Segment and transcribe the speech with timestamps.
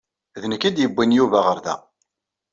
[0.41, 1.75] D nekk i d-yewwin Yuba ɣer da.